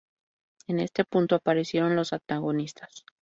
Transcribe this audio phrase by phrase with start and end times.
[0.65, 3.05] En este punto, aparecieron los antagonismos.